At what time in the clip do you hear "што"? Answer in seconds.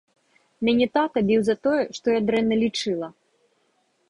1.99-2.07